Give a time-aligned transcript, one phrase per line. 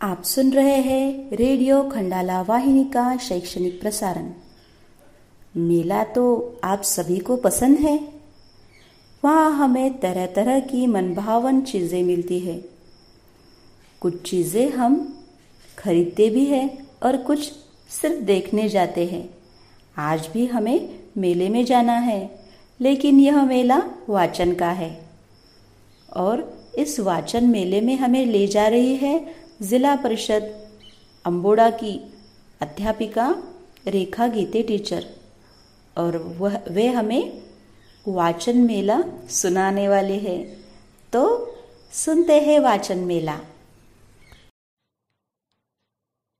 [0.00, 4.28] आप सुन रहे हैं रेडियो खंडाला वाहिनी का शैक्षणिक प्रसारण।
[5.54, 6.24] मेला तो
[6.64, 7.96] आप सभी को पसंद है।
[9.24, 12.56] वहाँ हमें तरह तरह की मनभावन चीज़ें मिलती है।
[14.00, 14.96] कुछ चीज़ें हम
[15.78, 17.52] खरीदते भी हैं और कुछ
[17.90, 19.28] सिर्फ़ देखने जाते हैं।
[19.96, 20.88] आज भी हमें
[21.18, 22.38] मेले में जाना है,
[22.80, 24.90] लेकिन यह मेला वाचन का है।
[26.16, 26.46] और
[26.78, 30.68] इस वाचन मेले में हमें ले जा रही है जिला परिषद
[31.24, 32.12] अम्बोड़ा की
[32.60, 33.34] अध्यापिका,
[33.86, 35.06] रेखा गीते टीचर।
[35.98, 37.42] और वह, वे हमें
[38.08, 40.44] वाचन मेला सुनाने वाले हैं।
[41.12, 41.54] तो
[41.92, 43.38] सुनते हैं वाचन मेला।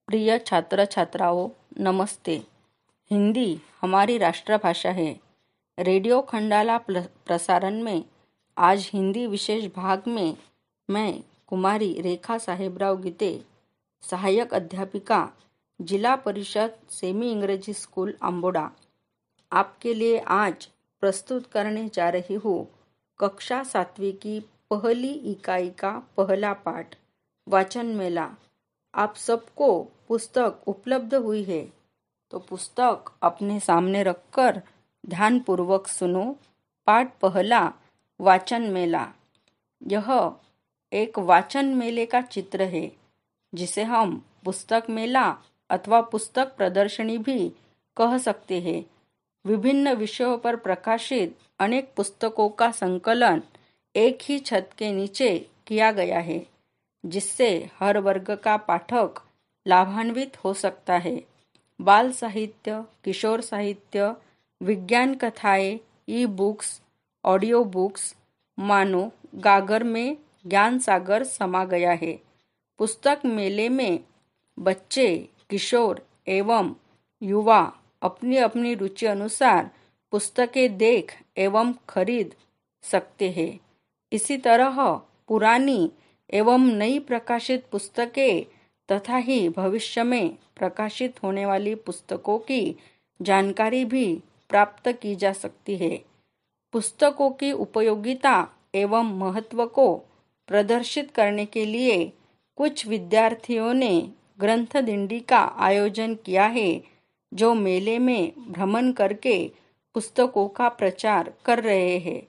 [0.06, 1.48] प्रिय छात्र छात्राओं
[1.80, 2.36] नमस्ते।
[3.10, 5.12] हिंदी हमारी राष्ट्रभाषा है।
[5.78, 6.78] रेडियो खंडाला
[7.26, 8.00] प्रसारण में
[8.56, 10.32] आज हिंदी विशेष भाग में
[10.88, 11.12] मैं
[11.48, 13.42] कुमारी रेखा साहेबराव गीते
[14.02, 15.28] सहायक अध्यापिका,
[15.80, 18.68] जिला परिषद, सेमी इंग्रजी स्कूल अम्बोड़ा
[19.52, 20.68] आपके लिए आज
[21.00, 22.66] प्रस्तुत करने जा रही हूँ
[23.18, 24.40] कक्षा सातवीं की
[24.70, 26.96] पहली इकाई का पहला पाठ,
[27.48, 28.28] वाचन मेला।
[28.94, 31.64] आप सबको पुस्तक उपलब्ध हुई है?
[32.30, 34.62] तो पुस्तक अपने सामने रखकर
[35.06, 36.36] ध्यानपूर्वक सुनो।
[36.86, 37.72] पाठ पहला,
[38.20, 39.06] वाचन मेला।
[39.80, 40.12] यह
[40.92, 42.86] एक वाचन मेले का चित्र है,
[43.54, 45.34] जिसे हम पुस्तक मेला
[45.70, 47.48] अथवा पुस्तक प्रदर्शनी भी
[47.96, 48.82] कह सकते हैं।
[49.44, 53.42] विभिन्न विषयों पर प्रकाशित अनेक पुस्तकों का संकलन
[53.94, 56.38] एक ही छत के नीचे किया गया है,
[57.04, 59.20] जिससे हर वर्ग का पाठक
[59.66, 61.16] लाभान्वित हो सकता है।
[61.80, 64.12] बाल साहित्य, किशोर साहित्य,
[64.62, 65.78] विज्ञान कथाएँ
[66.08, 66.80] ई बुक्स
[67.24, 68.14] ऑडियो बुक्स
[68.58, 70.16] मानो, गागर में
[70.48, 72.12] ज्ञान सागर समा गया है।
[72.78, 73.98] पुस्तक मेले में
[74.58, 76.74] बच्चे, किशोर एवं
[77.22, 77.60] युवा
[78.02, 79.70] अपनी अपनी रुचि अनुसार
[80.10, 82.34] पुस्तकें देख एवं खरीद
[82.82, 83.60] सकते हैं।
[84.12, 84.94] इसी तरह
[85.28, 85.90] पुरानी
[86.30, 88.44] एवं नई प्रकाशित पुस्तकें
[88.88, 92.76] तथा ही भविष्य में प्रकाशित होने वाली पुस्तकों की
[93.22, 95.96] जानकारी भी प्राप्त की जा सकती है।
[96.72, 99.86] पुस्तकों की उपयोगिता एवं महत्व को
[100.48, 102.04] प्रदर्शित करने के लिए
[102.56, 104.08] कुछ विद्यार्थियों ने
[104.40, 106.78] ग्रंथ दिंडी का आयोजन किया है,
[107.34, 109.50] जो मेले में भ्रमण करके
[109.94, 112.22] पुस्तकों का प्रचार कर रहे हैं।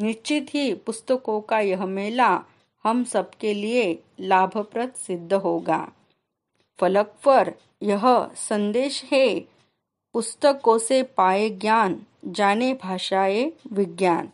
[0.00, 2.40] निश्चित ही पुस्तकों का यह मेला
[2.84, 5.88] हम सबके लिए लाभप्रद सिद्ध होगा।
[6.80, 7.52] फलक पर
[7.82, 9.40] यह संदेश है,
[10.12, 14.28] पुस्तकों से पाए ज्ञान, जाने भाषाएँ, विज्ञान।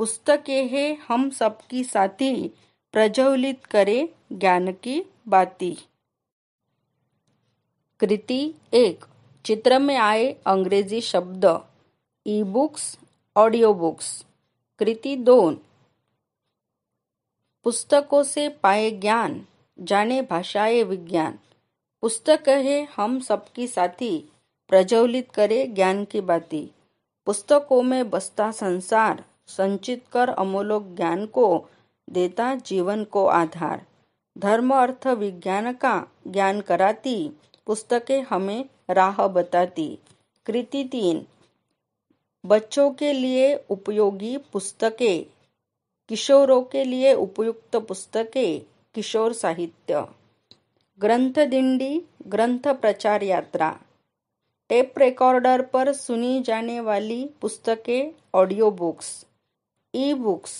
[0.00, 2.48] पुस्तकें है हम सबकी साथी,
[2.92, 5.78] प्रज्वलित करे ज्ञान की बाती।
[8.00, 9.04] कृति एक,
[9.44, 11.64] चित्र में आए अंग्रेज़ी शब्द
[12.26, 12.98] ई बुक्स
[13.36, 14.24] ऑडियो बुक्स
[14.78, 15.60] कृति दोन,
[17.64, 19.46] पुस्तकों से पाए ज्ञान,
[19.78, 21.38] जाने भाषाए विज्ञान।
[22.00, 24.18] पुस्तक है हम सबकी साथी,
[24.68, 26.70] प्रज्वलित करे ज्ञान की बाती।
[27.26, 31.46] पुस्तकों में बसता संसार संचित कर अमूलोक ज्ञान को
[32.10, 33.86] देता जीवन को आधार।
[34.38, 37.30] धर्म, अर्थ, विज्ञान का ज्ञान कराती,
[37.66, 39.98] पुस्तकें हमें राह बताती।
[40.46, 41.26] कृति तीन,
[42.46, 45.24] बच्चों के लिए उपयोगी पुस्तकें,
[46.08, 48.60] किशोरों के लिए उपयुक्त पुस्तकें,
[48.94, 50.06] किशोर साहित्य।
[51.00, 53.78] ग्रंथ दिंडी, ग्रंथ प्रचार यात्रा।
[54.68, 59.26] टेप रिकॉर्डर पर सुनी जाने वाली पुस्तकें audio books
[59.94, 60.52] e books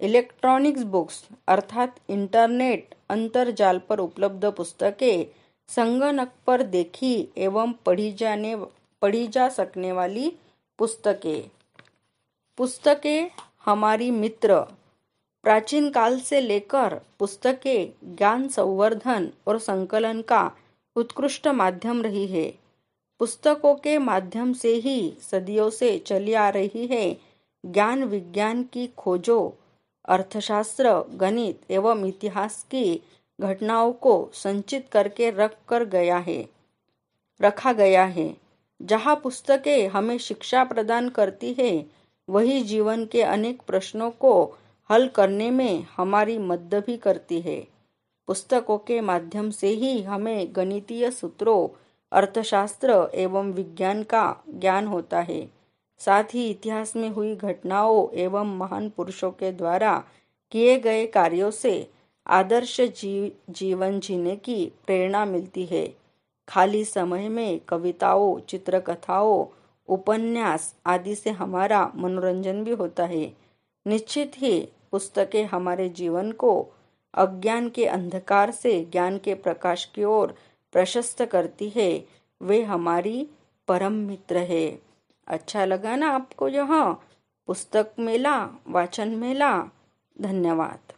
[0.00, 5.26] electronics books अर्थात इंटरनेट अंतरजाल पर उपलब्ध पुस्तकें,
[5.68, 8.56] संगणक पर देखी एवं पढ़ी जाने,
[9.02, 10.32] पढ़ी जा सकने वाली
[10.78, 11.50] पुस्तकें।
[12.56, 13.30] पुस्तकें
[13.64, 14.60] हमारी मित्र।
[15.42, 20.50] प्राचीन काल से लेकर पुस्तकें ज्ञान संवर्धन और संकलन का
[20.96, 22.50] उत्कृष्ट माध्यम रही है।
[23.18, 27.27] पुस्तकों के माध्यम से ही सदियों से चली आ रही है।
[27.64, 29.50] ज्ञान विज्ञान की खोजों,
[30.08, 33.02] अर्थशास्त्र, गणित एवं इतिहास की
[33.40, 36.42] घटनाओं को संचित करके रख कर गया है,
[37.42, 38.36] रखा गया है।
[38.82, 41.82] जहाँ पुस्तकें हमें शिक्षा प्रदान करती है,
[42.28, 44.56] वही जीवन के अनेक प्रश्नों को
[44.90, 47.60] हल करने में हमारी मदद भी करती है।
[48.26, 51.68] पुस्तकों के माध्यम से ही हमें गणितीय सूत्रों,
[52.12, 55.57] अर्थशास्त्र एवं विज्ञान का ज्ञान होता है।
[55.98, 60.04] साथ ही इतिहास में हुई घटनाओं एवं महान पुरुषों के द्वारा
[60.50, 61.90] किए गए कार्यों से
[62.26, 65.96] आदर्श जीव, जीवन जीने की प्रेरणा मिलती है।
[66.48, 69.46] खाली समय में कविताओं चित्रकथाओं
[69.88, 73.32] उपन्यास आदि से हमारा मनोरंजन भी होता है।
[73.86, 76.66] निश्चित ही पुस्तकें हमारे जीवन को
[77.14, 80.34] अज्ञान के अंधकार से ज्ञान के प्रकाश की ओर
[80.72, 82.04] प्रशस्त करती है।
[82.40, 83.28] वे हमारी
[83.68, 84.87] परम मित्र है।
[85.28, 86.48] अच्छा लगा ना आपको?
[86.48, 86.92] यहाँ
[87.48, 88.36] पुस्तक मेला
[88.66, 89.50] वाचन मेला
[90.16, 90.92] धन्यवाद।